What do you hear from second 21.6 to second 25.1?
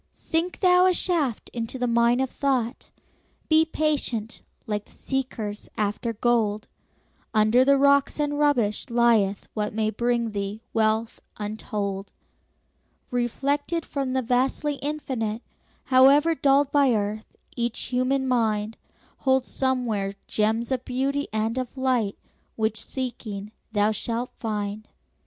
light Which, seeking, thou shalt find.